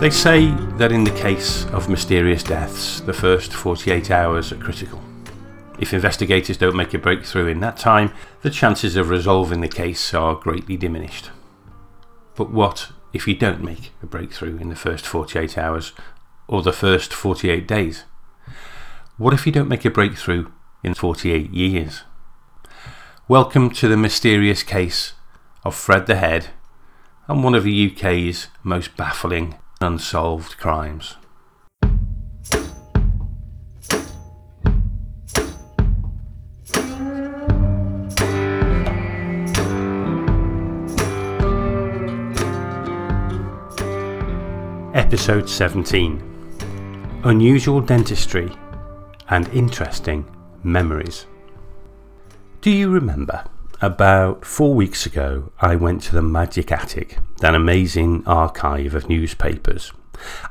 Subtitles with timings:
[0.00, 5.02] They say that in the case of mysterious deaths, the first 48 hours are critical.
[5.80, 8.12] If investigators don't make a breakthrough in that time,
[8.42, 11.30] the chances of resolving the case are greatly diminished.
[12.36, 15.92] But what if you don't make a breakthrough in the first 48 hours
[16.46, 18.04] or the first 48 days?
[19.16, 20.46] What if you don't make a breakthrough
[20.84, 22.02] in 48 years?
[23.26, 25.14] Welcome to the mysterious case
[25.64, 26.50] of Fred the Head
[27.26, 31.14] and one of the UK's most baffling unsolved crimes.
[44.94, 46.24] Episode 17
[47.24, 48.50] Unusual Dentistry
[49.28, 50.24] and Interesting
[50.64, 51.26] Memories.
[52.60, 53.44] Do you remember?
[53.80, 59.92] About four weeks ago, I went to the Magic Attic, that amazing archive of newspapers.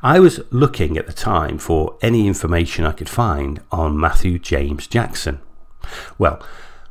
[0.01, 4.87] I was looking at the time for any information I could find on Matthew James
[4.87, 5.39] Jackson.
[6.17, 6.41] Well,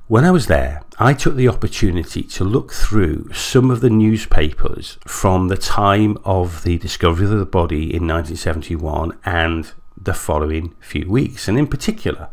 [0.09, 4.99] when I was there, I took the opportunity to look through some of the newspapers
[5.07, 11.11] from the time of the discovery of the body in 1971 and the following few
[11.11, 11.49] weeks.
[11.49, 12.29] And in particular,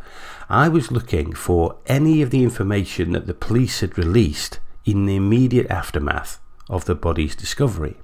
[0.50, 5.16] I was looking for any of the information that the police had released in the
[5.16, 7.97] immediate aftermath of the body's discovery.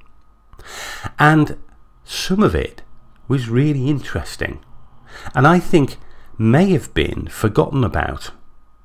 [1.18, 1.58] And
[2.04, 2.82] some of it
[3.28, 4.64] was really interesting,
[5.36, 5.98] and I think
[6.38, 8.32] may have been forgotten about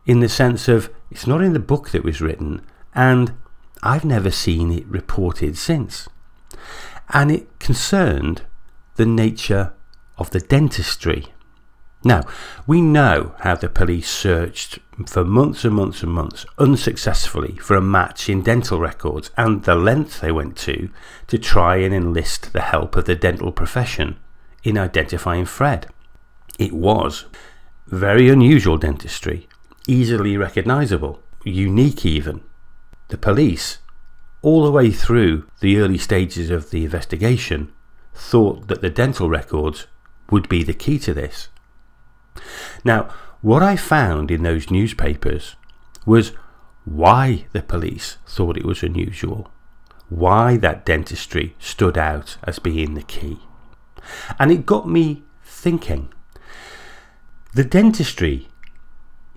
[0.06, 3.34] in the sense of it's not in the book that was written, and
[3.82, 6.08] I've never seen it reported since.
[7.10, 8.42] And it concerned
[8.96, 9.72] the nature
[10.18, 11.26] of the dentistry.
[12.02, 12.22] Now,
[12.66, 17.80] we know how the police searched for months and months and months unsuccessfully for a
[17.80, 20.88] match in dental records and the length they went to
[21.26, 24.16] to try and enlist the help of the dental profession
[24.62, 25.88] in identifying Fred.
[26.58, 27.24] It was
[27.86, 29.48] very unusual dentistry
[29.86, 32.42] easily recognisable, unique even.
[33.08, 33.78] The police,
[34.42, 37.72] all the way through the early stages of the investigation,
[38.14, 39.86] thought that the dental records
[40.30, 41.48] would be the key to this.
[42.84, 43.12] Now,
[43.44, 45.56] what I found in those newspapers
[46.06, 46.32] was
[46.86, 49.52] why the police thought it was unusual,
[50.08, 53.40] why that dentistry stood out as being the key.
[54.38, 56.10] And it got me thinking.
[57.52, 58.48] The dentistry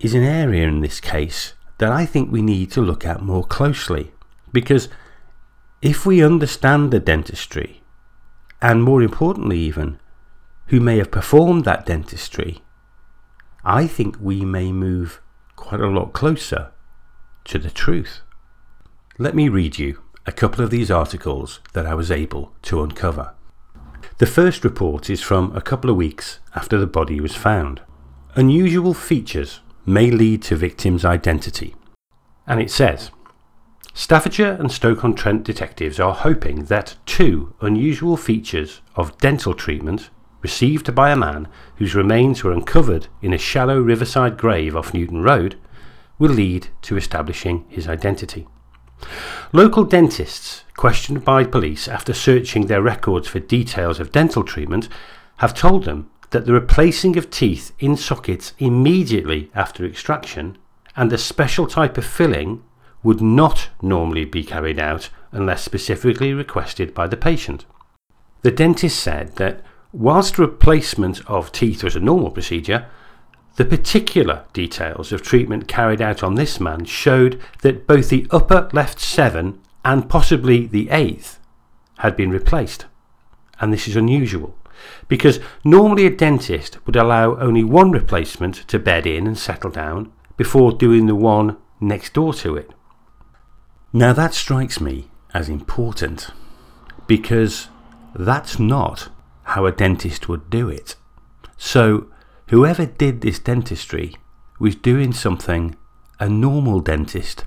[0.00, 3.44] is an area in this case that I think we need to look at more
[3.44, 4.12] closely
[4.54, 4.88] because
[5.82, 7.82] if we understand the dentistry,
[8.62, 10.00] and more importantly, even
[10.68, 12.62] who may have performed that dentistry,
[13.64, 15.20] I think we may move
[15.56, 16.72] quite a lot closer
[17.44, 18.20] to the truth.
[19.18, 23.34] Let me read you a couple of these articles that I was able to uncover.
[24.18, 27.80] The first report is from a couple of weeks after the body was found.
[28.34, 31.74] Unusual features may lead to victim's identity.
[32.46, 33.10] And it says
[33.94, 40.10] Staffordshire and Stoke-on-Trent detectives are hoping that two unusual features of dental treatment
[40.42, 45.22] received by a man whose remains were uncovered in a shallow riverside grave off Newton
[45.22, 45.56] Road
[46.18, 48.46] will lead to establishing his identity.
[49.52, 54.88] Local dentists, questioned by police after searching their records for details of dental treatment,
[55.38, 60.58] have told them that the replacing of teeth in sockets immediately after extraction
[60.96, 62.62] and a special type of filling
[63.02, 67.64] would not normally be carried out unless specifically requested by the patient.
[68.42, 69.62] The dentist said that
[69.92, 72.86] whilst replacement of teeth was a normal procedure,
[73.56, 78.68] the particular details of treatment carried out on this man showed that both the upper
[78.72, 81.40] left seven and possibly the eighth
[81.98, 82.86] had been replaced.
[83.60, 84.56] And this is unusual
[85.08, 90.12] because normally a dentist would allow only one replacement to bed in and settle down
[90.36, 92.70] before doing the one next door to it.
[93.92, 96.30] Now that strikes me as important
[97.06, 97.68] because
[98.14, 99.08] that's not
[99.48, 100.96] how a dentist would do it.
[101.56, 102.06] So,
[102.48, 104.14] whoever did this dentistry
[104.58, 105.76] was doing something
[106.20, 107.44] a normal dentist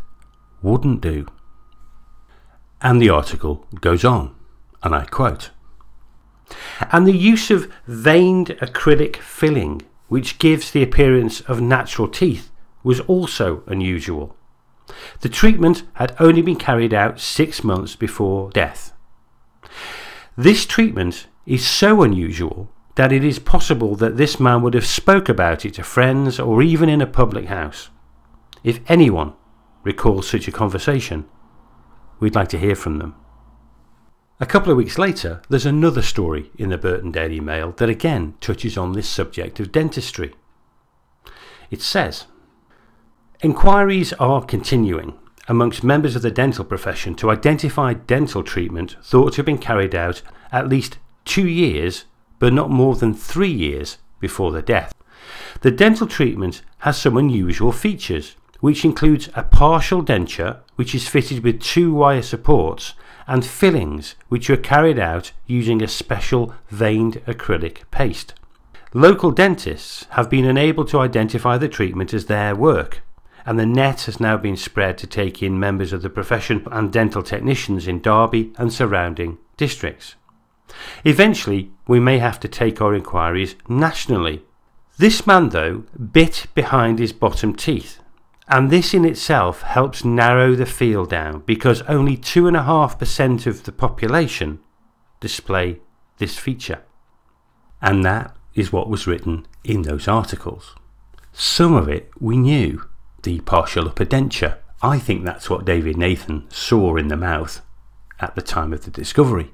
[0.61, 1.27] wouldn't do.
[2.81, 4.35] And the article goes on,
[4.81, 5.51] and I quote
[6.91, 12.51] and the use of veined acrylic filling, which gives the appearance of natural teeth,
[12.83, 14.35] was also unusual.
[15.21, 18.93] The treatment had only been carried out six months before death.
[20.35, 25.29] This treatment is so unusual that it is possible that this man would have spoke
[25.29, 27.89] about it to friends or even in a public house.
[28.63, 29.33] If anyone
[29.83, 31.25] recalls such a conversation,
[32.19, 33.15] we'd like to hear from them.
[34.39, 38.35] A couple of weeks later, there's another story in the Burton Daily Mail that again
[38.41, 40.33] touches on this subject of dentistry.
[41.69, 42.25] It says
[43.41, 45.17] Inquiries are continuing
[45.47, 49.95] amongst members of the dental profession to identify dental treatment thought to have been carried
[49.95, 50.21] out
[50.51, 52.05] at least two years,
[52.39, 54.93] but not more than three years before the death.
[55.61, 61.43] The dental treatment has some unusual features, which includes a partial denture, which is fitted
[61.43, 62.93] with two wire supports
[63.27, 68.33] and fillings which were carried out using a special veined acrylic paste.
[68.93, 73.01] Local dentists have been unable to identify the treatment as their work,
[73.45, 76.91] and the net has now been spread to take in members of the profession and
[76.91, 80.15] dental technicians in Derby and surrounding districts.
[81.03, 84.43] Eventually, we may have to take our inquiries nationally.
[84.97, 88.01] This man, though, bit behind his bottom teeth
[88.51, 94.59] and this in itself helps narrow the field down because only 2.5% of the population
[95.21, 95.79] display
[96.17, 96.81] this feature.
[97.81, 100.75] And that is what was written in those articles.
[101.31, 102.89] Some of it we knew,
[103.23, 104.57] the partial upper denture.
[104.81, 107.61] I think that's what David Nathan saw in the mouth
[108.19, 109.53] at the time of the discovery.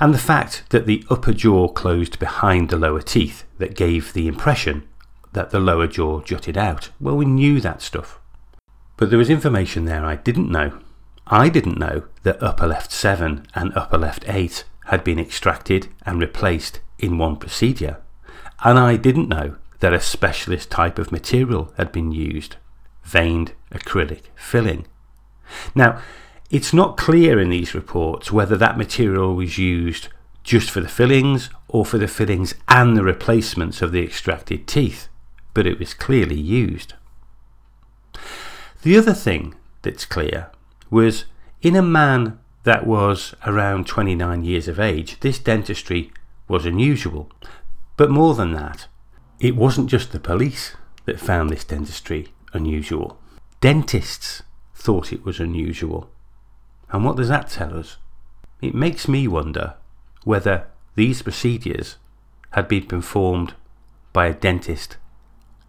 [0.00, 4.28] And the fact that the upper jaw closed behind the lower teeth that gave the
[4.28, 4.86] impression
[5.32, 6.90] that the lower jaw jutted out.
[7.00, 8.18] Well, we knew that stuff.
[8.96, 10.78] But there was information there I didn't know.
[11.26, 16.20] I didn't know that upper left 7 and upper left 8 had been extracted and
[16.20, 17.98] replaced in one procedure.
[18.64, 22.56] And I didn't know that a specialist type of material had been used
[23.04, 24.86] veined acrylic filling.
[25.74, 26.00] Now,
[26.50, 30.08] it's not clear in these reports whether that material was used
[30.44, 35.08] just for the fillings or for the fillings and the replacements of the extracted teeth
[35.56, 36.92] but it was clearly used.
[38.82, 40.50] The other thing that's clear
[40.90, 41.24] was
[41.62, 46.12] in a man that was around 29 years of age, this dentistry
[46.46, 47.30] was unusual.
[47.96, 48.86] But more than that,
[49.40, 50.76] it wasn't just the police
[51.06, 53.18] that found this dentistry unusual.
[53.62, 54.42] Dentists
[54.74, 56.10] thought it was unusual.
[56.90, 57.96] And what does that tell us?
[58.60, 59.74] It makes me wonder
[60.24, 61.96] whether these procedures
[62.50, 63.54] had been performed
[64.12, 64.96] by a dentist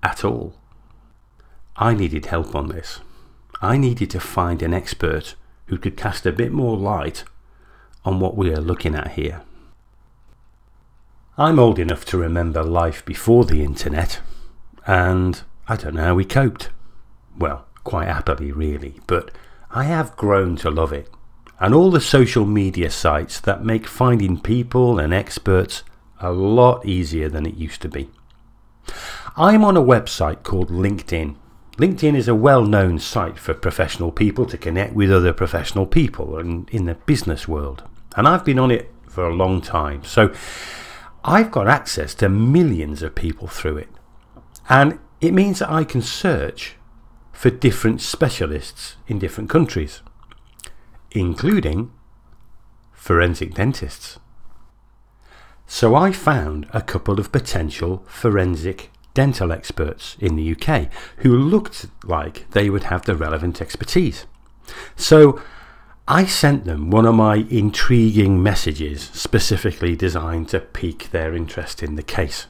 [0.01, 0.53] at all.
[1.75, 3.01] I needed help on this.
[3.61, 5.35] I needed to find an expert
[5.65, 7.23] who could cast a bit more light
[8.05, 9.41] on what we are looking at here.
[11.37, 14.21] I'm old enough to remember life before the internet,
[14.87, 16.69] and I don't know how we coped.
[17.37, 19.29] Well, quite happily, really, but
[19.71, 21.09] I have grown to love it.
[21.59, 25.83] And all the social media sites that make finding people and experts
[26.19, 28.09] a lot easier than it used to be.
[29.35, 31.35] I'm on a website called LinkedIn.
[31.77, 36.39] LinkedIn is a well known site for professional people to connect with other professional people
[36.39, 37.83] in, in the business world.
[38.15, 40.03] And I've been on it for a long time.
[40.03, 40.33] So
[41.23, 43.89] I've got access to millions of people through it.
[44.69, 46.76] And it means that I can search
[47.37, 50.01] for different specialists in different countries,
[51.11, 51.91] including
[52.91, 54.17] forensic dentists.
[55.67, 61.85] So I found a couple of potential forensic dental experts in the UK who looked
[62.03, 64.25] like they would have the relevant expertise.
[64.95, 65.39] So
[66.07, 71.97] I sent them one of my intriguing messages specifically designed to pique their interest in
[71.97, 72.47] the case.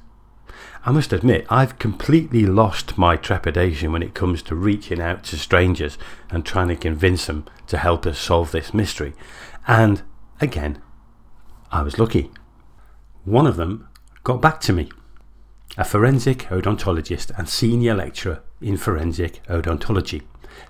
[0.88, 5.38] I must admit, I've completely lost my trepidation when it comes to reaching out to
[5.38, 5.98] strangers
[6.30, 9.14] and trying to convince them to help us solve this mystery.
[9.68, 10.02] And
[10.40, 10.82] again,
[11.74, 12.32] I was lucky.
[13.26, 13.90] One of them
[14.24, 14.90] got back to me
[15.78, 20.22] a forensic odontologist and senior lecturer in forensic odontology.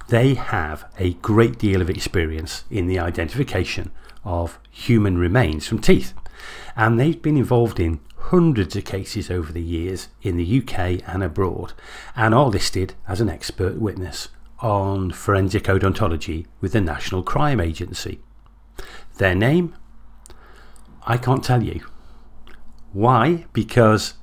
[0.08, 3.92] They have a great deal of experience in the identification
[4.24, 6.16] of human remains from teeth,
[6.76, 11.24] and they've been involved in hundreds of cases over the years in the UK and
[11.24, 11.74] abroad,
[12.16, 18.20] and are listed as an expert witness on forensic odontology with the National Crime Agency.
[19.18, 19.76] Their name?
[21.06, 21.86] I can't tell you.
[22.92, 23.46] Why?
[23.54, 24.16] Because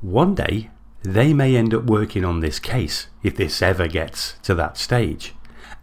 [0.00, 0.70] one day
[1.02, 5.34] they may end up working on this case if this ever gets to that stage,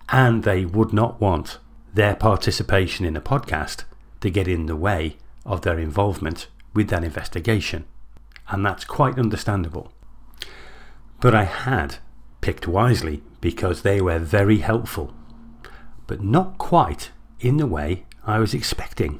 [0.09, 1.59] and they would not want
[1.93, 3.83] their participation in a podcast
[4.21, 7.85] to get in the way of their involvement with that investigation,
[8.49, 9.91] and that's quite understandable.
[11.19, 11.97] But I had
[12.41, 15.13] picked wisely because they were very helpful,
[16.07, 19.19] but not quite in the way I was expecting.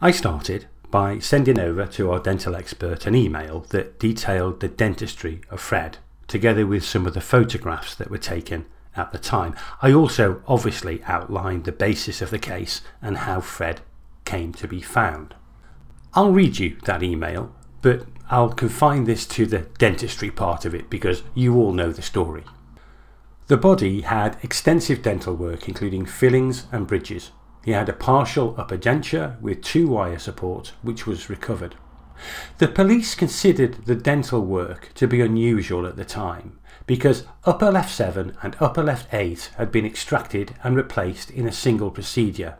[0.00, 5.40] I started by sending over to our dental expert an email that detailed the dentistry
[5.50, 9.54] of Fred, together with some of the photographs that were taken at the time.
[9.80, 13.80] I also obviously outlined the basis of the case and how Fred
[14.24, 15.34] came to be found.
[16.14, 20.90] I'll read you that email, but I'll confine this to the dentistry part of it
[20.90, 22.44] because you all know the story.
[23.46, 27.30] The body had extensive dental work, including fillings and bridges.
[27.64, 31.76] He had a partial upper denture with two wire supports, which was recovered.
[32.58, 37.90] The police considered the dental work to be unusual at the time because upper left
[37.90, 42.58] 7 and upper left 8 had been extracted and replaced in a single procedure.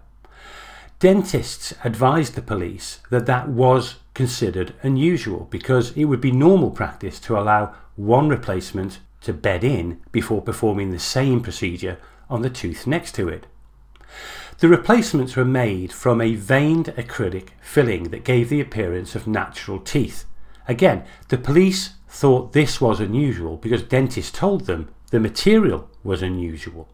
[1.02, 7.18] Dentists advised the police that that was considered unusual because it would be normal practice
[7.18, 11.98] to allow one replacement to bed in before performing the same procedure
[12.30, 13.48] on the tooth next to it.
[14.58, 19.80] The replacements were made from a veined acrylic filling that gave the appearance of natural
[19.80, 20.24] teeth.
[20.68, 26.88] Again, the police thought this was unusual because dentists told them the material was unusual.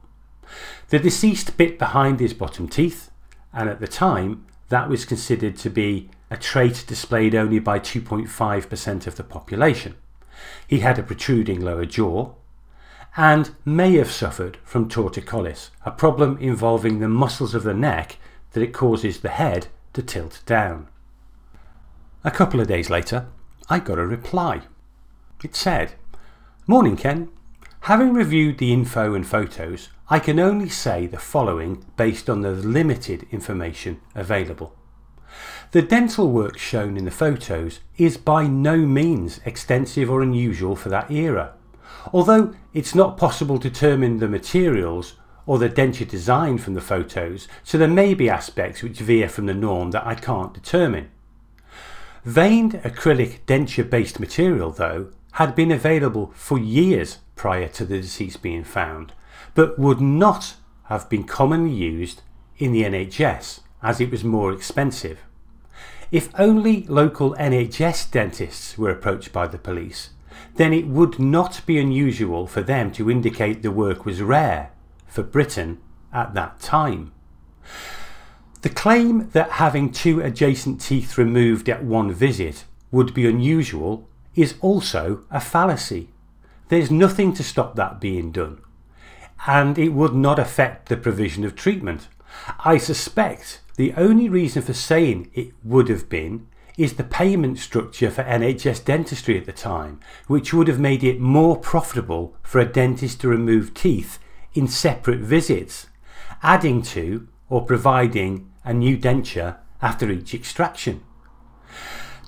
[0.89, 3.11] The deceased bit behind his bottom teeth
[3.59, 9.07] and at the time that was considered to be a trait displayed only by 2.5%
[9.09, 9.97] of the population.
[10.69, 12.35] He had a protruding lower jaw
[13.17, 18.19] and may have suffered from torticollis, a problem involving the muscles of the neck
[18.53, 20.87] that it causes the head to tilt down.
[22.23, 23.27] A couple of days later,
[23.69, 24.63] I got a reply.
[25.43, 25.95] It said,
[26.69, 27.29] Morning Ken,
[27.81, 32.53] having reviewed the info and photos, I can only say the following based on the
[32.53, 34.75] limited information available.
[35.73, 40.89] The dental work shown in the photos is by no means extensive or unusual for
[40.89, 41.53] that era.
[42.13, 47.49] Although it's not possible to determine the materials or the denture design from the photos,
[47.63, 51.11] so there may be aspects which veer from the norm that I can't determine.
[52.25, 58.43] Veined acrylic denture based material, though, had been available for years prior to the deceased
[58.43, 59.15] being found,
[59.55, 62.21] but would not have been commonly used
[62.59, 65.21] in the NHS as it was more expensive.
[66.11, 70.11] If only local NHS dentists were approached by the police,
[70.57, 74.71] then it would not be unusual for them to indicate the work was rare
[75.07, 75.79] for Britain
[76.13, 77.13] at that time.
[78.63, 84.55] The claim that having two adjacent teeth removed at one visit would be unusual is
[84.61, 86.09] also a fallacy.
[86.69, 88.61] There's nothing to stop that being done
[89.47, 92.09] and it would not affect the provision of treatment.
[92.65, 98.11] I suspect the only reason for saying it would have been is the payment structure
[98.11, 102.65] for NHS dentistry at the time, which would have made it more profitable for a
[102.65, 104.19] dentist to remove teeth
[104.55, 105.89] in separate visits,
[106.43, 111.03] adding to or providing a new denture after each extraction.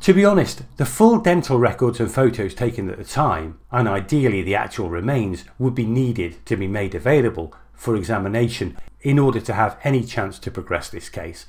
[0.03, 4.41] To be honest, the full dental records and photos taken at the time, and ideally
[4.41, 9.53] the actual remains, would be needed to be made available for examination in order to
[9.53, 11.45] have any chance to progress this case.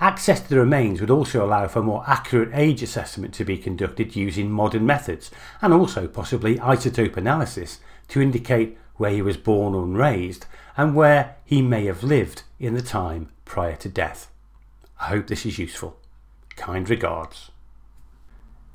[0.00, 4.16] Access to the remains would also allow for more accurate age assessment to be conducted
[4.16, 5.30] using modern methods,
[5.60, 11.36] and also possibly isotope analysis to indicate where he was born and raised and where
[11.44, 14.30] he may have lived in the time prior to death.
[14.98, 15.98] I hope this is useful.
[16.56, 17.50] Kind regards.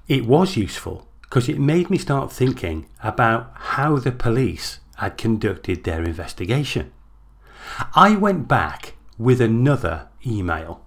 [0.08, 5.84] It was useful because it made me start thinking about how the police had conducted
[5.84, 6.92] their investigation.
[7.96, 10.82] I went back with another email.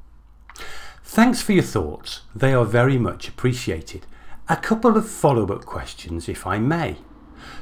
[1.02, 4.06] Thanks for your thoughts, they are very much appreciated.
[4.48, 6.98] A couple of follow up questions, if I may.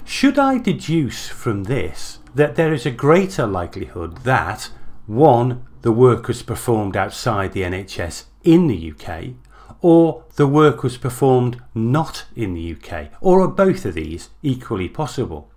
[0.04, 4.70] Should I deduce from this that there is a greater likelihood that
[5.06, 5.66] 1.
[5.82, 9.34] The work performed outside the NHS in the UK,
[9.88, 14.88] or the work was performed not in the UK, or are both of these equally
[14.88, 15.48] possible?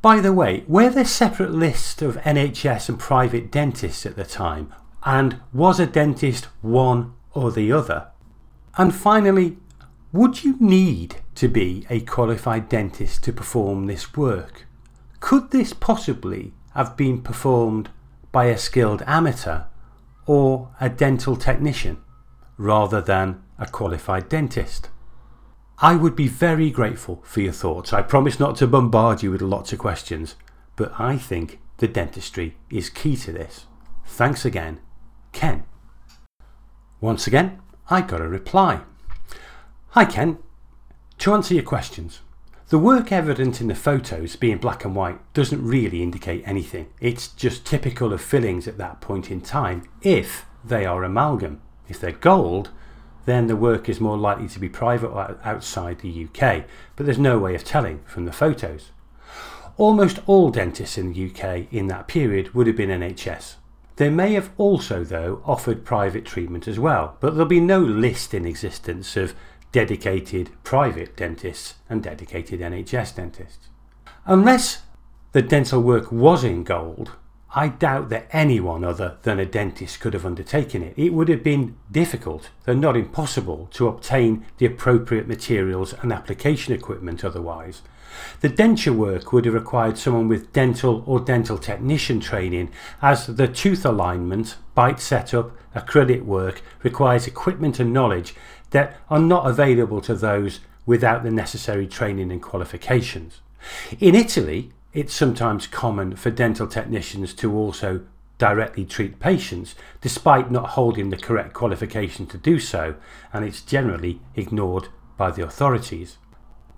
[0.00, 4.72] By the way, were there separate lists of NHS and private dentists at the time,
[5.04, 8.06] and was a dentist one or the other?
[8.78, 9.58] And finally,
[10.10, 14.64] would you need to be a qualified dentist to perform this work?
[15.20, 17.90] Could this possibly have been performed
[18.32, 19.64] by a skilled amateur
[20.24, 21.98] or a dental technician?
[22.58, 24.90] Rather than a qualified dentist.
[25.78, 27.92] I would be very grateful for your thoughts.
[27.92, 30.34] I promise not to bombard you with lots of questions,
[30.76, 33.66] but I think the dentistry is key to this.
[34.04, 34.80] Thanks again,
[35.32, 35.64] Ken.
[37.00, 38.80] Once again, I got a reply.
[39.90, 40.38] Hi Ken.
[41.18, 42.20] To answer your questions,
[42.68, 46.88] the work evident in the photos being black and white doesn't really indicate anything.
[47.00, 51.62] It's just typical of fillings at that point in time if they are amalgam.
[51.88, 52.70] If they're gold,
[53.24, 56.64] then the work is more likely to be private or outside the UK,
[56.96, 58.90] but there's no way of telling from the photos.
[59.76, 63.56] Almost all dentists in the UK in that period would have been NHS.
[63.96, 68.32] They may have also, though, offered private treatment as well, but there'll be no list
[68.32, 69.34] in existence of
[69.72, 73.68] dedicated private dentists and dedicated NHS dentists.
[74.24, 74.82] Unless
[75.32, 77.12] the dental work was in gold,
[77.54, 80.94] I doubt that anyone other than a dentist could have undertaken it.
[80.98, 86.74] It would have been difficult, though not impossible, to obtain the appropriate materials and application
[86.74, 87.80] equipment otherwise.
[88.40, 93.48] The denture work would have required someone with dental or dental technician training, as the
[93.48, 98.34] tooth alignment, bite setup, acrylic work requires equipment and knowledge
[98.70, 103.40] that are not available to those without the necessary training and qualifications.
[104.00, 108.02] In Italy, it's sometimes common for dental technicians to also
[108.38, 112.94] directly treat patients despite not holding the correct qualification to do so,
[113.32, 116.18] and it's generally ignored by the authorities.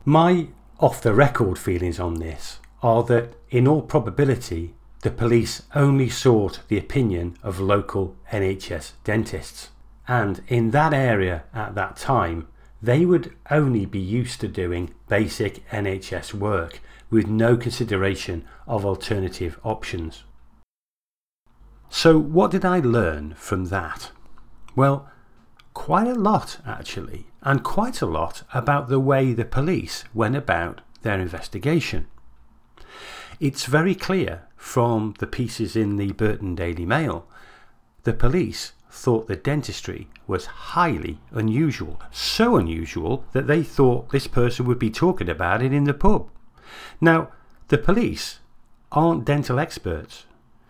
[0.05, 0.49] My
[0.79, 6.61] off the record feelings on this are that, in all probability, the police only sought
[6.69, 9.69] the opinion of local NHS dentists.
[10.09, 12.49] And in that area at that time,
[12.83, 19.59] they would only be used to doing basic NHS work with no consideration of alternative
[19.65, 20.25] options.
[21.89, 24.13] So, what did I learn from that?
[24.77, 25.09] Well,
[25.75, 30.81] quite a lot actually, and quite a lot about the way the police went about
[31.03, 32.07] their investigation.
[33.41, 37.27] It's very clear from the pieces in the Burton Daily Mail
[38.05, 44.67] the police thought the dentistry was highly unusual, so unusual that they thought this person
[44.67, 46.29] would be talking about it in the pub.
[47.01, 47.31] Now,
[47.69, 48.41] the police
[48.93, 50.27] aren't dental experts,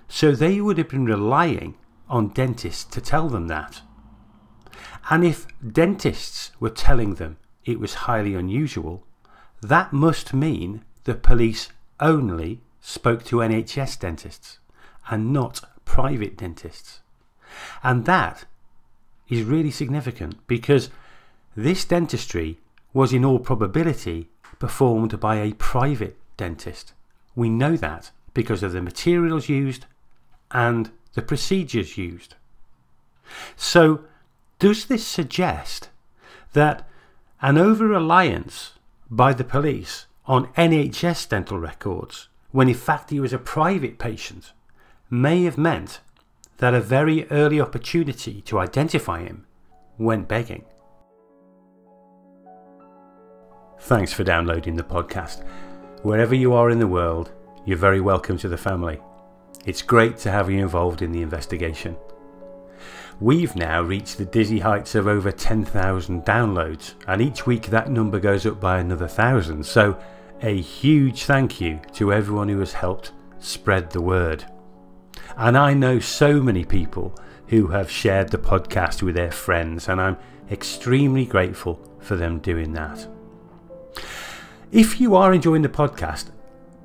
[0.08, 1.76] so they would have been relying
[2.08, 3.82] on dentists to tell them that.
[5.08, 9.06] And if dentists were telling them it was highly unusual,
[9.62, 14.58] that must mean the police only spoke to NHS dentists
[15.10, 17.00] and not private dentists.
[17.82, 18.44] And that
[19.28, 20.90] is really significant because
[21.56, 22.58] this dentistry
[22.92, 24.28] was in all probability
[24.60, 26.92] performed by a private dentist.
[27.34, 29.86] We know that because of the materials used
[30.52, 32.36] and the procedures used.
[33.56, 34.04] So,
[34.60, 35.88] does this suggest
[36.52, 36.88] that
[37.42, 38.72] an over reliance
[39.10, 44.52] by the police on NHS dental records, when in fact he was a private patient,
[45.08, 46.00] may have meant
[46.58, 49.46] that a very early opportunity to identify him
[49.96, 50.64] went begging.
[53.84, 55.42] Thanks for downloading the podcast.
[56.02, 57.32] Wherever you are in the world,
[57.64, 59.00] you're very welcome to the family.
[59.64, 61.96] It's great to have you involved in the investigation.
[63.20, 68.20] We've now reached the dizzy heights of over 10,000 downloads, and each week that number
[68.20, 69.64] goes up by another thousand.
[69.64, 69.98] So,
[70.42, 74.44] a huge thank you to everyone who has helped spread the word.
[75.38, 80.00] And I know so many people who have shared the podcast with their friends, and
[80.00, 80.18] I'm
[80.50, 83.08] extremely grateful for them doing that.
[84.72, 86.30] If you are enjoying the podcast,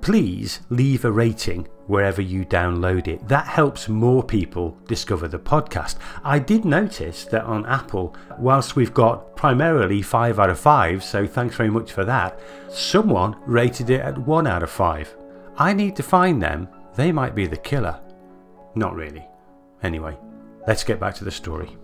[0.02, 3.28] please leave a rating wherever you download it.
[3.28, 5.98] That helps more people discover the podcast.
[6.24, 11.28] I did notice that on Apple, whilst we've got primarily 5 out of 5, so
[11.28, 15.16] thanks very much for that, someone rated it at 1 out of 5.
[15.58, 18.02] I need to find them, they might be the killer.
[18.74, 19.28] Not really.
[19.84, 20.18] Anyway,
[20.68, 21.78] let's get back to the story.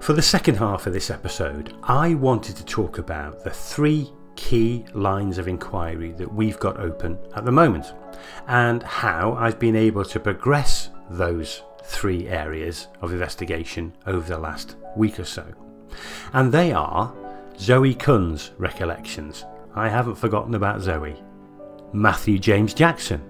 [0.00, 4.82] For the second half of this episode, I wanted to talk about the three key
[4.94, 7.92] lines of inquiry that we've got open at the moment
[8.48, 14.76] and how I've been able to progress those three areas of investigation over the last
[14.96, 15.44] week or so.
[16.32, 17.14] And they are
[17.58, 19.44] Zoe Kuhn's recollections.
[19.74, 21.22] I haven't forgotten about Zoe.
[21.92, 23.20] Matthew James Jackson.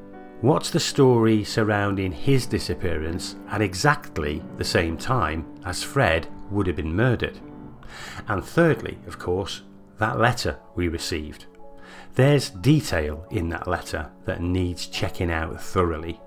[0.42, 6.77] What's the story surrounding his disappearance at exactly the same time as Fred would have
[6.77, 7.40] been murdered?
[8.29, 9.62] And thirdly, of course,
[10.01, 11.47] that letter we received.
[12.17, 16.21] There's detail in that letter that needs checking out thoroughly.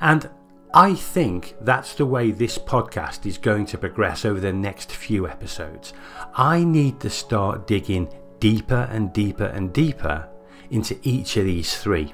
[0.00, 0.28] And
[0.74, 5.26] I think that's the way this podcast is going to progress over the next few
[5.26, 5.94] episodes.
[6.34, 10.28] I need to start digging deeper and deeper and deeper
[10.70, 12.12] into each of these three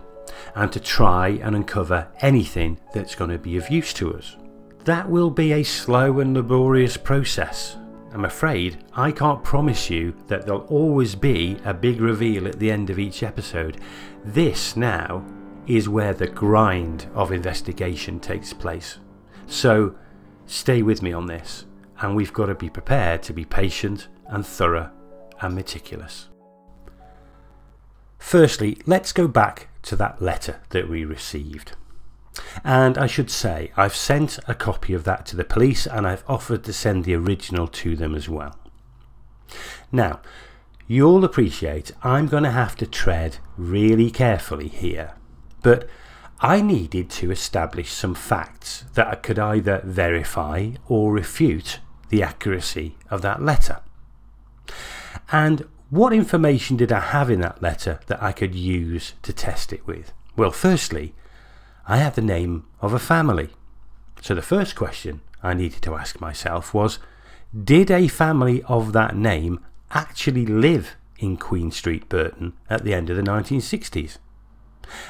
[0.55, 4.37] and to try and uncover anything that's going to be of use to us.
[4.85, 7.77] That will be a slow and laborious process,
[8.12, 12.70] I'm afraid I can't promise you that there'll always be a big reveal at the
[12.70, 13.79] end of each episode.
[14.22, 15.25] This now
[15.66, 18.98] is where the grind of investigation takes place.
[19.46, 19.94] So
[20.44, 21.64] stay with me on this,
[22.01, 24.90] and we've got to be prepared to be patient and thorough
[25.40, 26.29] and meticulous.
[28.18, 31.72] Firstly, let's go back to that letter that we received.
[32.64, 36.25] And I should say, I've sent a copy of that to the police and I've
[36.27, 38.59] offered to send the original to them as well.
[39.90, 40.21] Now,
[40.87, 45.14] you'll appreciate I'm going to have to tread really carefully here,
[45.62, 45.88] but
[46.40, 52.97] I needed to establish some facts that I could either verify or refute the accuracy
[53.11, 53.81] of that letter.
[55.31, 59.73] And what information did I have in that letter that I could use to test
[59.73, 60.12] it with?
[60.37, 61.14] Well, firstly,
[61.87, 63.51] I had the name of a family.
[64.21, 67.01] So the first question I needed to ask myself was
[67.53, 73.11] Did a family of that name actually live in Queen Street, Burton at the end
[73.11, 74.18] of the 1960s?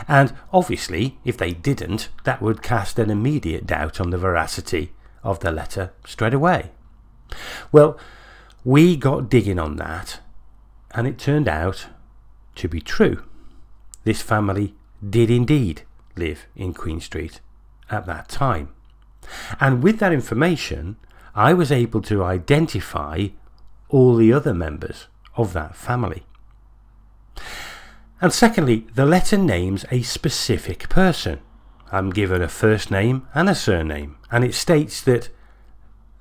[0.08, 5.40] And obviously, if they didn't, that would cast an immediate doubt on the veracity of
[5.40, 6.70] the letter straight away.
[7.70, 7.98] Well,
[8.64, 10.20] we got digging on that,
[10.92, 11.88] and it turned out
[12.56, 13.24] to be true.
[14.04, 14.74] This family
[15.08, 15.82] did indeed
[16.16, 17.40] live in Queen Street
[17.90, 18.70] at that time.
[19.60, 20.96] And with that information,
[21.34, 23.28] I was able to identify
[23.88, 26.24] all the other members of that family.
[28.20, 31.40] And secondly, the letter names a specific person.
[31.90, 35.28] I'm given a first name and a surname, and it states that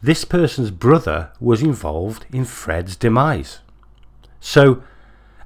[0.02, 3.60] this person's brother was involved in Fred's demise.
[4.40, 4.82] So,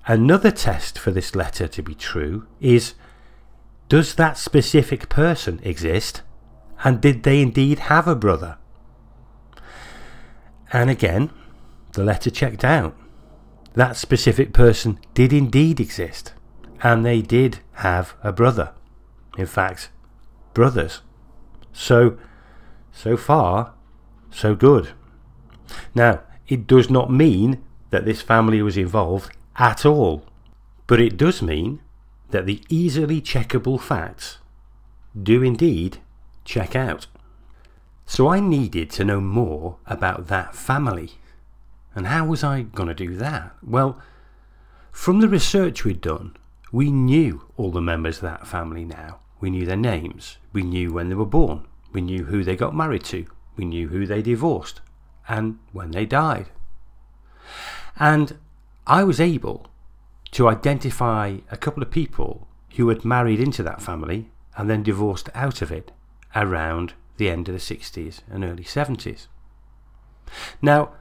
[0.07, 2.93] another test for this letter to be true is
[3.87, 6.21] does that specific person exist?
[6.83, 8.57] And did they indeed have a brother?
[10.73, 11.31] And again,
[11.93, 12.95] the letter checked out.
[13.73, 16.33] That specific person did indeed exist,
[16.81, 18.73] and they did have a brother.
[19.37, 19.89] In fact,
[20.53, 21.01] brothers.
[21.73, 22.17] So,
[22.91, 23.73] so far,
[24.31, 24.91] so good.
[25.93, 30.23] Now, it does not mean that this family was involved at all,
[30.87, 31.81] but it does mean
[32.29, 34.37] that the easily checkable facts
[35.21, 35.99] do indeed
[36.43, 37.07] check out.
[38.05, 41.13] So I needed to know more about that family.
[41.95, 43.55] And how was I going to do that?
[43.63, 43.99] Well,
[44.91, 46.35] from the research we'd done,
[46.71, 49.19] we knew all the members of that family now.
[49.39, 50.37] We knew their names.
[50.53, 51.65] We knew when they were born.
[51.91, 53.25] We knew who they got married to.
[53.55, 54.81] We knew who they divorced
[55.27, 56.47] and when they died.
[57.97, 58.37] And
[58.85, 59.67] I was able
[60.31, 65.29] to identify a couple of people who had married into that family and then divorced
[65.33, 65.91] out of it
[66.35, 69.27] around the end of the 60s and early 70s.
[70.61, 70.93] Now,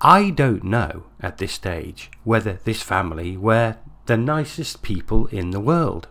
[0.00, 3.76] I don't know at this stage whether this family were
[4.06, 6.08] the nicest people in the world.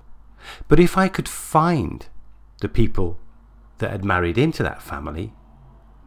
[0.67, 2.07] But if I could find
[2.61, 3.19] the people
[3.79, 5.33] that had married into that family,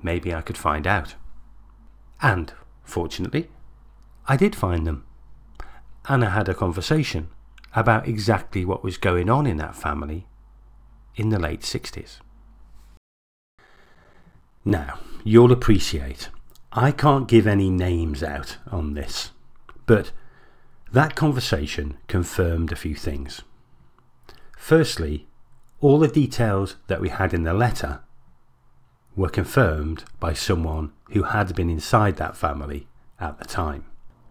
[0.03, 1.15] maybe I could find out.
[2.23, 2.53] And,
[2.85, 3.51] fortunately,
[4.27, 5.05] I did find them.
[6.07, 7.29] And I had a conversation
[7.75, 10.27] about exactly what was going on in that family
[11.17, 12.19] in the late 60s.
[14.65, 16.29] Now, you'll appreciate
[16.73, 19.31] I can't give any names out on this,
[19.87, 20.11] but
[20.93, 23.43] that conversation confirmed a few things.
[24.59, 25.27] Firstly,
[25.81, 28.01] all the details that we had in the letter
[29.15, 32.89] were confirmed by someone who had been inside that family
[33.21, 33.85] at the time.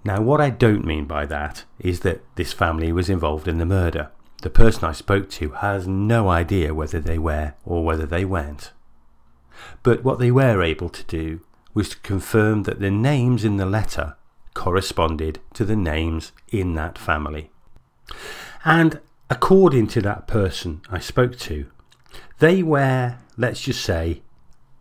[0.06, 3.66] Now, what I don't mean by that is that this family was involved in the
[3.66, 4.12] murder.
[4.42, 8.74] The person I spoke to has no idea whether they were or whether they weren't.
[9.82, 11.40] But what they were able to do
[11.74, 14.16] was to confirm that the names in the letter
[14.54, 17.50] corresponded to the names in that family.
[18.66, 21.68] And according to that person I spoke to,
[22.40, 24.22] they were, let's just say,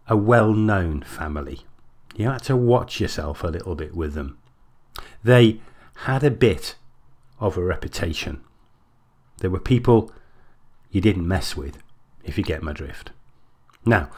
[0.09, 1.61] a well known family.
[2.17, 4.39] You had to watch yourself a little bit with them.
[5.25, 5.61] They
[5.97, 6.77] had a bit
[7.39, 8.43] of a reputation.
[9.39, 10.13] There were people
[10.91, 11.79] you didn't mess with,
[12.25, 13.11] if you get my drift.
[13.85, 14.11] Now,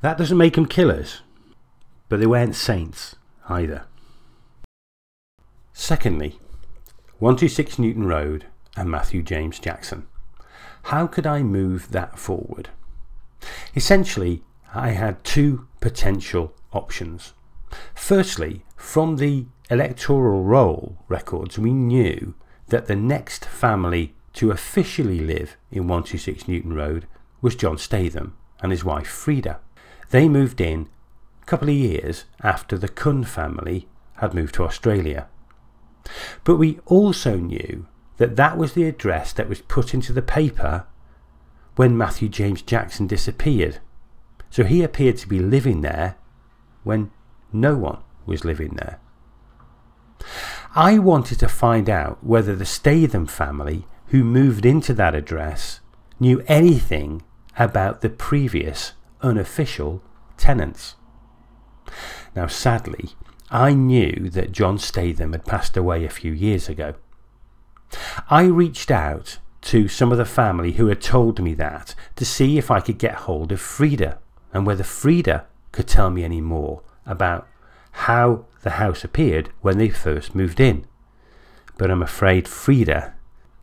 [0.00, 1.22] that doesn't make them killers,
[2.08, 3.16] but they weren't saints
[3.48, 3.84] either.
[5.72, 6.38] Secondly,
[7.18, 10.06] 126 Newton Road and Matthew James Jackson.
[10.84, 12.70] How could I move that forward?
[13.74, 14.42] Essentially,
[14.74, 17.32] I had two potential options.
[17.94, 22.34] Firstly, from the electoral roll records, we knew
[22.68, 27.06] that the next family to officially live in 126 Newton Road
[27.40, 29.60] was John Statham and his wife Frida.
[30.10, 30.88] They moved in
[31.42, 35.28] a couple of years after the Cunn family had moved to Australia.
[36.44, 37.86] But we also knew
[38.18, 40.86] that that was the address that was put into the paper
[41.76, 43.78] when Matthew James Jackson disappeared.
[44.50, 46.16] So he appeared to be living there
[46.84, 47.10] when
[47.52, 49.00] no one was living there.
[50.74, 55.80] I wanted to find out whether the Statham family who moved into that address
[56.20, 57.22] knew anything
[57.58, 60.02] about the previous unofficial
[60.36, 60.96] tenants.
[62.34, 63.10] Now, sadly,
[63.50, 66.94] I knew that John Statham had passed away a few years ago.
[68.28, 72.58] I reached out to some of the family who had told me that to see
[72.58, 74.18] if I could get hold of Frida
[74.52, 77.48] and whether Frida could tell me any more about
[78.00, 80.84] how the house appeared when they first moved in.
[81.78, 83.14] But I'm afraid Frida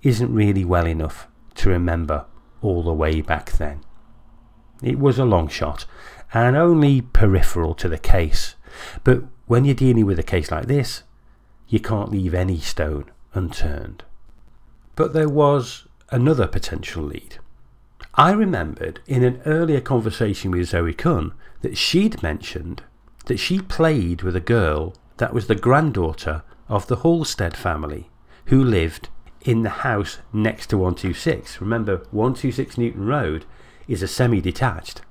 [0.02, 2.26] isn't really well enough to remember
[2.62, 3.82] all the way back then.
[4.82, 5.86] It was a long shot
[6.34, 8.56] and only peripheral to the case,
[9.04, 11.04] but when you're dealing with a case like this,
[11.67, 14.04] you can't leave any stone unturned.
[14.96, 17.38] But there was another potential lead.
[18.15, 22.82] I remembered in an earlier conversation with Zoe Kun that she'd mentioned
[23.25, 28.09] that she played with a girl that was the granddaughter of the Halstead family
[28.45, 29.09] who lived
[29.41, 31.62] in the house next to 126.
[31.62, 33.45] Remember, 126 Newton Road
[33.88, 35.01] is a semi detached.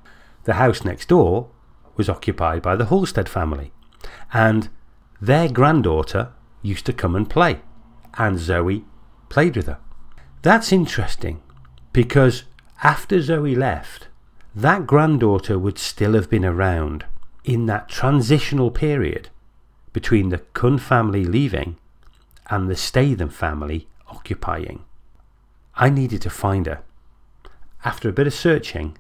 [0.45, 1.51] The house next door
[1.97, 3.73] was occupied by the Halstead family,
[4.33, 4.69] and
[5.21, 7.61] their granddaughter used to come and play,
[8.19, 8.85] and Zoe
[9.29, 9.79] played with her.
[10.43, 11.43] That's interesting
[11.93, 12.45] because
[12.83, 14.09] after Zoe left,
[14.55, 17.05] that granddaughter would still have been around
[17.45, 19.29] in that transitional period
[19.93, 21.77] between the Kun family leaving
[22.49, 24.85] and the Statham family occupying.
[25.75, 26.83] I needed to find her.
[27.85, 28.97] After a bit of searching,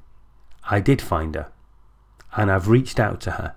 [0.68, 1.50] I did find her,
[2.34, 3.54] and I've reached out to her.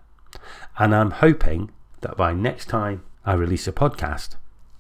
[0.78, 1.72] And I'm hoping
[2.02, 4.36] that by next time I release a podcast,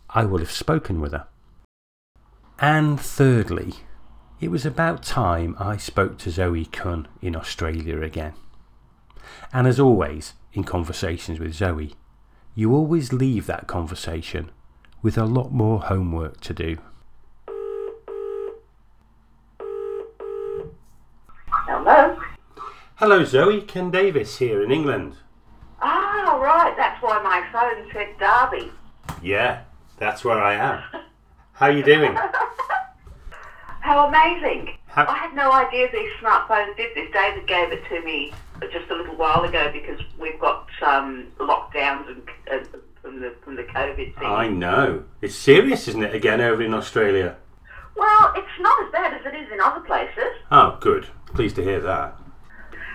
[0.09, 1.27] I will have spoken with her.
[2.59, 3.73] And thirdly,
[4.39, 8.33] it was about time I spoke to Zoe Kun in Australia again.
[9.53, 11.93] And as always, in conversations with Zoe,
[12.53, 14.51] you always leave that conversation
[15.01, 16.77] with a lot more homework to do.
[21.47, 22.17] Hello?
[22.95, 23.61] Hello, Zoe.
[23.61, 25.15] Ken Davis here in England.
[25.81, 26.73] Ah, right.
[26.77, 28.71] That's why my phone said Derby.
[29.21, 29.63] Yeah,
[29.97, 30.83] that's where I am.
[31.53, 32.17] How are you doing?
[33.85, 34.75] How amazing.
[34.87, 37.07] How- I had no idea these smartphones did this.
[37.13, 38.33] David gave it to me
[38.71, 42.67] just a little while ago because we've got um, lockdowns and, and
[42.99, 44.25] from the from the COVID thing.
[44.25, 45.03] I know.
[45.21, 47.35] It's serious, isn't it, again over in Australia?
[47.95, 50.33] Well, it's not as bad as it is in other places.
[50.51, 51.05] Oh, good.
[51.35, 52.17] Pleased to hear that.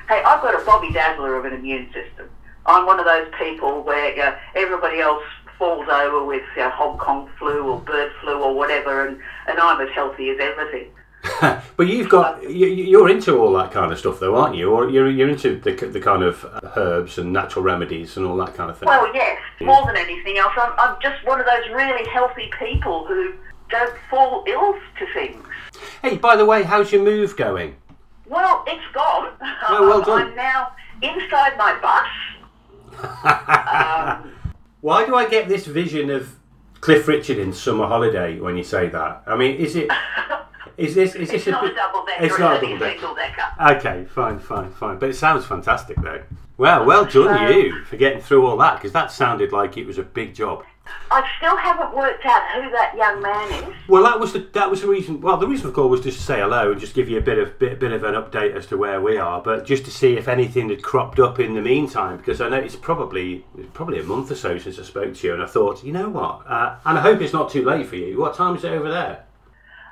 [0.08, 2.28] Hey, I've got a Bobby Dazzler of an immune system.
[2.66, 5.22] I'm one of those people where uh, everybody else
[5.60, 9.60] falls over with you know, Hong Kong flu or bird flu or whatever, and, and
[9.60, 10.88] I'm as healthy as everything.
[11.76, 14.72] but you've got you, you're into all that kind of stuff, though, aren't you?
[14.72, 16.44] Or you're you're into the the kind of
[16.76, 18.88] herbs and natural remedies and all that kind of thing.
[18.88, 23.06] Well, yes, more than anything else, I'm, I'm just one of those really healthy people
[23.06, 23.34] who
[23.68, 25.46] don't fall ill to things.
[26.02, 27.76] hey, by the way, how's your move going?
[28.26, 29.32] Well, it's gone.
[29.68, 30.28] Oh, well done.
[30.28, 32.08] I'm now inside my bus.
[33.20, 34.30] Um,
[34.80, 36.36] Why do I get this vision of
[36.80, 39.22] Cliff Richard in Summer Holiday when you say that?
[39.26, 39.90] I mean, is it
[40.76, 42.76] is this is this it's not bit- a double decker, It's it's, not a double
[42.76, 42.98] a decker.
[43.00, 43.76] single decker.
[43.76, 44.98] Okay, fine, fine, fine.
[44.98, 46.22] But it sounds fantastic, though.
[46.56, 49.86] Well, well done Um, you for getting through all that because that sounded like it
[49.86, 50.64] was a big job.
[51.10, 53.74] I still haven't worked out who that young man is.
[53.88, 55.20] Well, that was the that was the reason.
[55.20, 57.18] Well, the reason for the call was just to say hello and just give you
[57.18, 59.84] a bit of bit, bit of an update as to where we are, but just
[59.86, 63.44] to see if anything had cropped up in the meantime because I know it's probably
[63.74, 66.08] probably a month or so since I spoke to you, and I thought, you know
[66.08, 68.18] what, uh, and I hope it's not too late for you.
[68.18, 69.24] What time is it over there?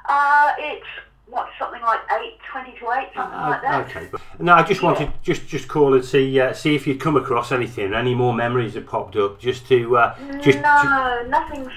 [0.09, 0.87] Uh, it's
[1.31, 3.97] what something like eight twenty to eight, something like that.
[3.97, 7.01] Uh, Okay, no, I just wanted just just call and see uh, see if you'd
[7.01, 10.61] come across anything, any more memories had popped up, just to uh, just.
[10.61, 11.73] no, nothing's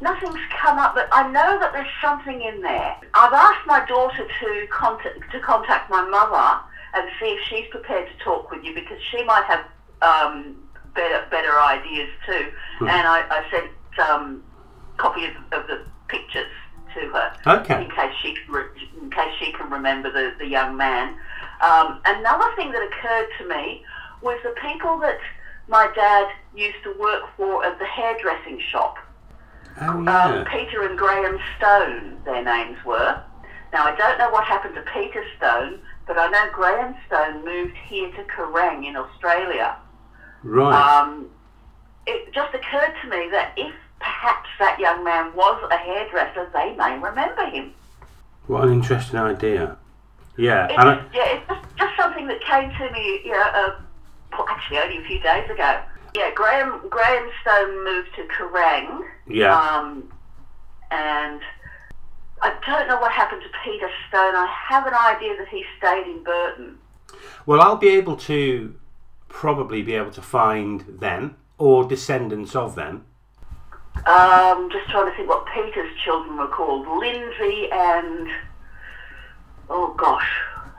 [0.00, 2.96] nothing's come up, but I know that there's something in there.
[3.14, 6.60] I've asked my daughter to contact to contact my mother
[6.94, 9.64] and see if she's prepared to talk with you because she might have
[10.02, 10.56] um,
[10.94, 12.50] better better ideas too.
[12.78, 12.88] Hmm.
[12.88, 14.42] And I, I sent um,
[14.96, 16.46] copy of, of the pictures
[16.94, 17.82] to her Okay.
[17.84, 18.36] in case she
[19.00, 21.16] in case she can remember the, the young man.
[21.60, 23.82] Um, another thing that occurred to me
[24.22, 25.18] was the people that
[25.68, 28.96] my dad used to work for at the hairdressing shop.
[29.80, 30.44] oh Um, yeah.
[30.50, 33.22] Peter and Graham Stone, their names were.
[33.72, 37.76] Now I don't know what happened to Peter Stone, but I know Graham Stone moved
[37.88, 39.76] here to Kerang in Australia.
[40.42, 41.00] right.
[41.00, 41.26] Um,
[42.06, 43.72] it just occurred to me that if
[44.04, 47.72] perhaps that young man was a hairdresser, they may remember him.
[48.46, 49.78] What an interesting idea.
[50.36, 53.40] Yeah, It's, and I, yeah, it's just, just something that came to me, you know,
[53.40, 55.80] uh, actually only a few days ago.
[56.14, 60.12] Yeah, Graham Graham Stone moved to Kerang, yeah, um,
[60.90, 61.40] and
[62.42, 64.34] I don't know what happened to Peter Stone.
[64.36, 66.78] I have an idea that he stayed in Burton.
[67.46, 68.74] Well, I'll be able to
[69.28, 73.04] probably be able to find them or descendants of them.
[74.06, 76.86] Um, just trying to think what Peter's children were called.
[76.98, 78.28] Lindsay and
[79.70, 80.28] oh gosh,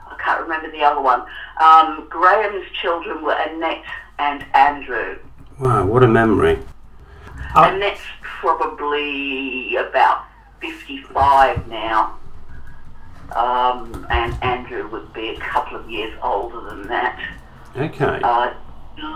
[0.08, 1.22] I can't remember the other one.
[1.62, 3.84] Um, Graham's children were Annette
[4.18, 5.18] and Andrew.
[5.58, 6.58] Wow, what a memory.
[7.54, 10.24] I- Annette's probably about
[10.60, 12.18] 55 now.
[13.34, 17.20] Um, and Andrew would be a couple of years older than that.
[17.76, 18.20] Okay.
[18.22, 18.54] Uh,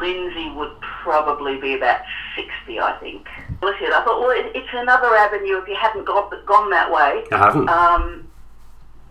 [0.01, 2.01] Lindsay would probably be about
[2.35, 3.29] 60, I think.
[3.63, 7.25] Listen, I thought, well, it, it's another avenue if you hadn't got, gone that way.
[7.31, 7.69] I haven't.
[7.69, 8.27] Um,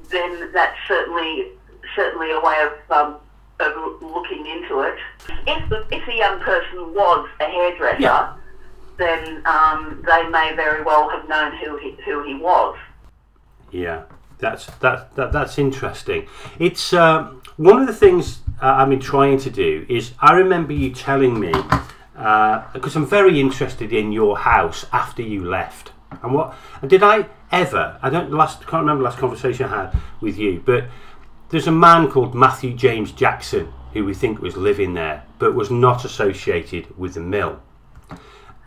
[0.10, 1.50] then that's certainly
[1.96, 3.18] certainly a way of, um,
[3.60, 4.96] of looking into it.
[5.48, 8.34] If, the, if a young person was a hairdresser, Yeah.
[8.98, 12.78] then um, they may very well have known who he, who he was.
[13.72, 14.04] Yeah,
[14.40, 16.28] that's that, that that's interesting.
[16.58, 20.74] It's um, one of the things uh, I've been trying to do is I remember
[20.74, 21.54] you telling me
[22.74, 25.92] because I'm very interested in your house after you left.
[26.22, 26.56] And what
[26.86, 27.98] did I ever?
[28.02, 30.86] I don't last can't remember last conversation I had with you, but
[31.50, 35.72] there's a man called Matthew James Jackson who we think was living there, but was
[35.72, 37.60] not associated with the mill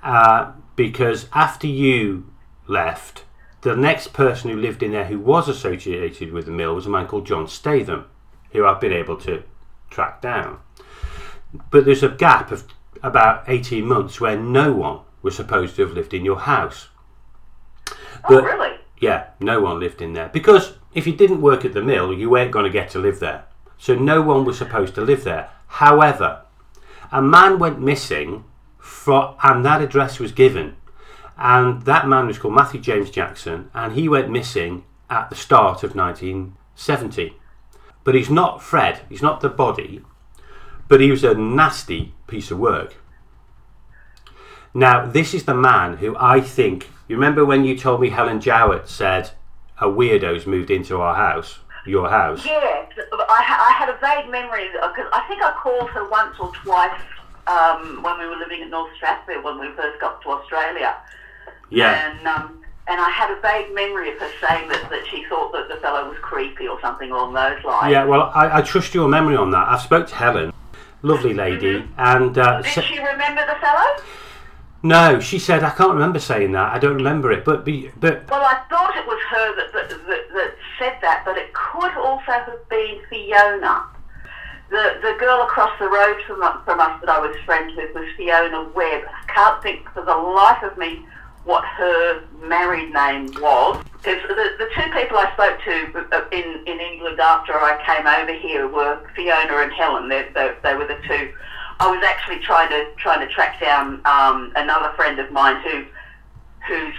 [0.03, 2.31] uh, because after you
[2.67, 3.25] left,
[3.62, 6.91] the next person who lived in there who was associated with the mill was a
[6.91, 8.07] man called John Statham,
[8.51, 9.45] who I've been able to
[9.91, 10.59] track down.
[11.71, 12.65] But there's a gap of
[13.03, 16.88] about 18 months where no one was supposed to have lived in your house.
[17.91, 17.95] Oh,
[18.29, 18.77] But- really?
[19.01, 20.31] Yeah, no one lived in there.
[20.33, 23.19] Because if you didn't work at the mill, you weren't going to get to live
[23.19, 23.45] there.
[23.77, 25.51] So no one was supposed to live there.
[25.67, 26.43] However,
[27.11, 28.45] a man went missing
[28.79, 30.77] from, and that address was given.
[31.37, 35.83] And that man was called Matthew James Jackson, and he went missing at the start
[35.83, 37.37] of 1970.
[38.05, 40.03] But he's not Fred, he's not the body,
[40.88, 42.97] but he was a nasty piece of work.
[44.75, 46.88] Now, this is the man who I think.
[47.09, 49.31] You remember when you told me Helen Jowett said
[49.79, 52.45] a weirdo's moved into our house, your house?
[52.47, 56.53] Yeah, I, I had a vague memory because I think I called her once or
[56.53, 57.01] twice
[57.47, 60.97] um, when we were living at North Strathfield when we first got to Australia.
[61.71, 62.11] Yeah.
[62.11, 65.53] And um, and I had a vague memory of her saying that, that she thought
[65.53, 67.92] that the fellow was creepy or something along those lines.
[67.92, 69.68] Yeah, well, I, I trust your memory on that.
[69.68, 70.53] I spoke to Helen,
[71.03, 73.97] lovely lady, and uh, Did she remember the fellow?
[74.83, 76.73] no, she said I can't remember saying that.
[76.73, 79.88] I don't remember it, but be, but Well, I thought it was her that, that,
[80.07, 83.85] that, that said that, but it could also have been Fiona.
[84.71, 88.09] The, the girl across the road from, from us that I was friends with was
[88.17, 89.03] Fiona Webb.
[89.07, 91.05] I can't think for the life of me
[91.44, 93.85] what her married name was.
[94.02, 98.07] Because the, the two people I spoke to uh, in, in England after I came
[98.07, 100.09] over here were Fiona and Helen.
[100.09, 101.33] They, they, they were the two.
[101.81, 105.85] I was actually trying to trying to track down um, another friend of mine who
[106.68, 106.94] whose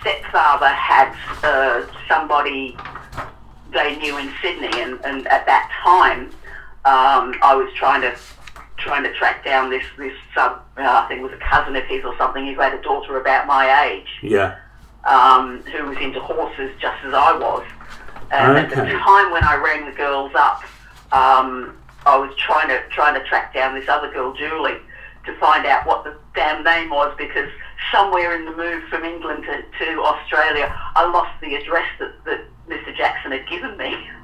[0.00, 2.76] stepfather had uh, somebody
[3.72, 6.26] they knew in Sydney, and, and at that time,
[6.84, 8.16] um, I was trying to
[8.86, 10.62] trying to track down this this sub.
[10.76, 13.20] Uh, I think it was a cousin of his or something who had a daughter
[13.20, 14.56] about my age, yeah,
[15.04, 17.66] um, who was into horses just as I was.
[18.30, 20.62] And at the time when I rang the girls up,
[21.12, 24.78] um, I was trying to trying to track down this other girl, Julie,
[25.26, 27.48] to find out what the damn name was because
[27.92, 32.40] somewhere in the move from England to, to Australia, I lost the address that, that
[32.68, 32.96] Mr.
[32.96, 33.96] Jackson had given me.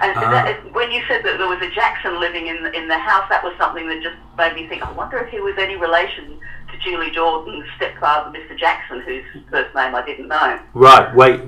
[0.00, 0.30] And Ah.
[0.30, 3.42] that, when you said that there was a Jackson living in in the house, that
[3.42, 4.82] was something that just made me think.
[4.86, 6.38] I wonder if he was any relation
[6.70, 8.56] to Julie Jordan's stepfather, Mr.
[8.58, 10.58] Jackson, whose first name I didn't know.
[10.74, 11.14] right.
[11.14, 11.40] Wait,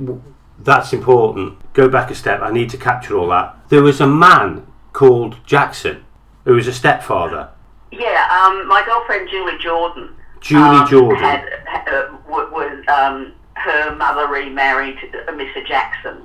[0.59, 1.59] that's important.
[1.75, 2.41] Go back a step.
[2.43, 3.57] I need to capture all that.
[3.69, 6.05] There was a man called Jackson
[6.45, 7.49] who was a stepfather.
[7.93, 10.15] Yeah, um, my girlfriend Julie Jordan.
[10.41, 11.23] Julie um, Jordan.
[11.23, 14.97] had, had, uh, was um, her mother remarried
[15.29, 15.67] uh, Mr.
[15.67, 16.25] Jackson.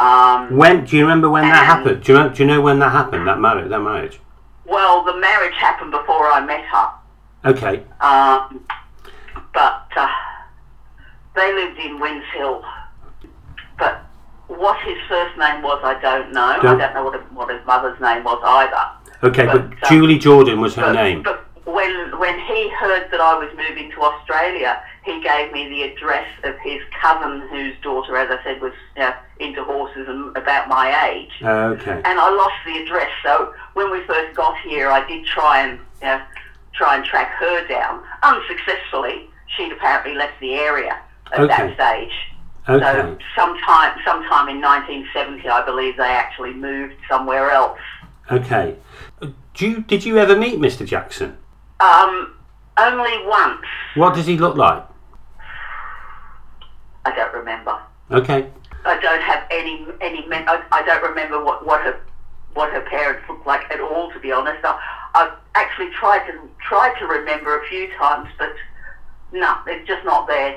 [0.00, 2.02] Um, When do you remember when that happened?
[2.02, 2.28] Do you know?
[2.30, 3.26] Do you know when that happened?
[3.28, 3.68] That marriage.
[3.68, 4.18] That marriage.
[4.64, 6.88] well, the marriage happened before I met her,
[7.50, 7.82] Okay.
[8.00, 8.64] um,
[9.52, 10.08] but uh,
[11.36, 12.64] they lived in Wins Hill.
[13.78, 14.02] But
[14.46, 16.58] what his first name was, I don't know.
[16.62, 18.84] Don't- I don't know what, what his mother's name was either.
[19.28, 21.22] Okay, but, But, um, Julie Jordan was her But, name.
[21.22, 25.82] but when when he heard that I was moving to Australia, he gave me the
[25.82, 30.68] address of his cousin, whose daughter, as I said, was know, into horses and about
[30.68, 31.32] my age.
[31.42, 32.02] okay.
[32.04, 33.10] And I lost the address.
[33.22, 36.20] So when we first got here, I did try and know,
[36.74, 39.28] try and track her down unsuccessfully.
[39.56, 41.00] She'd apparently left the area
[41.32, 41.46] at Okay.
[41.46, 42.12] that stage.
[42.68, 42.84] Okay.
[42.84, 47.78] So sometime, sometime in 1970, I believe they actually moved somewhere else.
[48.30, 48.76] Okay.
[49.58, 50.86] You, did you ever meet Mr.
[50.86, 51.36] Jackson?
[51.80, 52.34] Um,
[52.78, 53.64] only once.
[53.94, 54.84] What does he look like?
[57.04, 57.78] I don't remember.
[58.10, 58.50] Okay.
[58.84, 60.26] I don't have any any.
[60.26, 62.00] Men- I, I don't remember what, what her
[62.54, 64.10] what her parents looked like at all.
[64.12, 64.78] To be honest, I,
[65.14, 68.52] I've actually tried to tried to remember a few times, but
[69.32, 70.56] no, it's just not there.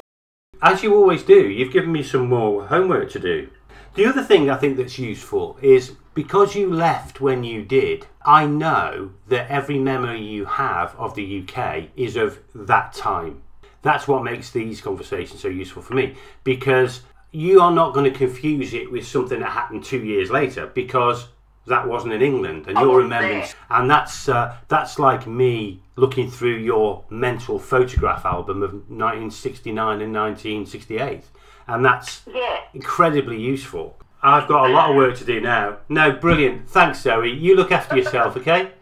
[0.62, 3.50] As you always do, you've given me some more homework to do.
[3.96, 8.46] The other thing I think that's useful is because you left when you did, I
[8.46, 13.42] know that every memory you have of the UK is of that time.
[13.82, 17.02] That's what makes these conversations so useful for me because
[17.32, 21.28] you are not going to confuse it with something that happened two years later because
[21.66, 26.30] that wasn't in England and I you're remembering and that's uh, that's like me looking
[26.30, 31.24] through your mental photograph album of 1969 and 1968
[31.68, 32.60] and that's Yeah.
[32.74, 37.30] incredibly useful i've got a lot of work to do now no brilliant thanks zoe
[37.32, 38.72] you look after yourself okay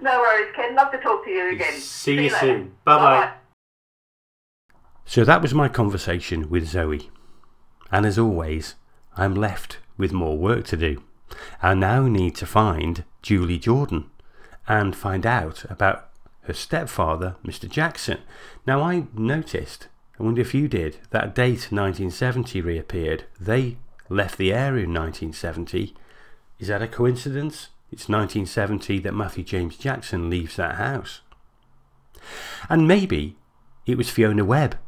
[0.00, 0.74] No worries, Ken.
[0.74, 1.74] Love to talk to you again.
[1.74, 2.36] See you later.
[2.38, 2.64] soon.
[2.84, 3.20] Bye-bye.
[3.20, 3.32] Bye-bye.
[5.04, 7.10] so that was my conversation with zoe
[7.92, 8.74] and as always
[9.16, 11.02] i'm left with more work to do
[11.62, 14.10] i now need to find julie jordan
[14.66, 16.08] and find out about
[16.44, 17.68] her stepfather, Mr.
[17.68, 18.18] Jackson.
[18.66, 19.88] Now, I noticed,
[20.18, 23.24] I wonder if you did, that date 1970 reappeared.
[23.40, 23.76] They
[24.12, 25.94] left the area in 1970.
[26.58, 27.68] Is that a coincidence?
[27.90, 31.20] It's 1970 that Matthew James Jackson leaves that house.
[32.68, 33.36] And maybe
[33.84, 34.78] it was Fiona Webb,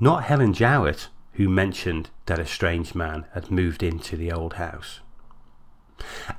[0.00, 5.00] not Helen Jowett, who mentioned that a strange man had moved into the old house.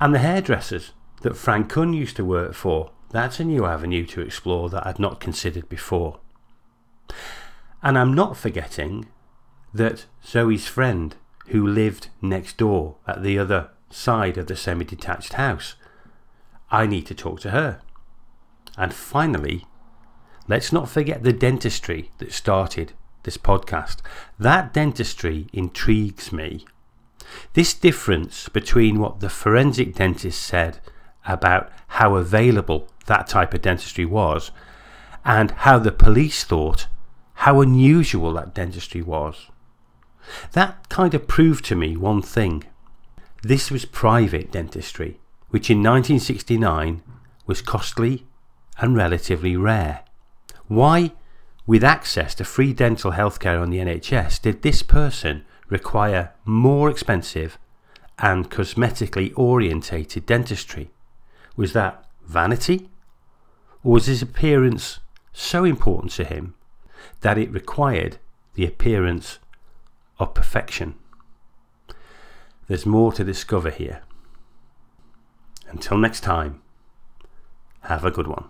[0.00, 4.20] And the hairdressers that Frank Kunn used to work for, that's a new avenue to
[4.20, 6.20] explore that I'd not considered before.
[7.82, 9.08] And I'm not forgetting
[9.72, 11.14] that Zoe's friend,
[11.48, 15.74] who lived next door at the other side of the semi detached house,
[16.70, 17.80] I need to talk to her.
[18.76, 19.66] And finally,
[20.46, 22.92] let's not forget the dentistry that started
[23.22, 23.98] this podcast.
[24.38, 26.64] That dentistry intrigues me.
[27.54, 30.78] This difference between what the forensic dentist said
[31.26, 34.50] about how available that type of dentistry was
[35.24, 36.86] and how the police thought
[37.42, 39.46] how unusual that dentistry was.
[40.52, 42.64] That kind of proved to me one thing.
[43.42, 45.20] This was private dentistry,
[45.50, 47.02] which in 1969
[47.46, 48.26] was costly
[48.78, 50.00] and relatively rare.
[50.66, 51.12] Why,
[51.66, 57.58] with access to free dental healthcare on the NHS, did this person require more expensive
[58.18, 60.90] and cosmetically orientated dentistry?
[61.56, 62.88] Was that vanity?
[63.82, 65.00] Or was his appearance
[65.32, 66.54] so important to him
[67.20, 68.18] that it required
[68.54, 69.38] the appearance
[70.18, 70.94] of perfection?
[72.66, 74.02] There's more to discover here.
[75.68, 76.62] Until next time,
[77.82, 78.44] have a good one.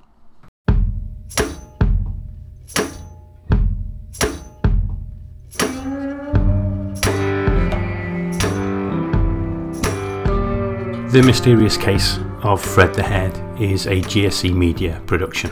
[11.11, 15.51] The Mysterious Case of Fred the Head is a GSE Media production.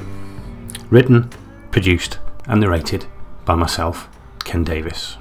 [0.91, 1.31] Written,
[1.71, 3.07] produced, and narrated
[3.45, 4.09] by myself,
[4.45, 5.17] Ken Davis.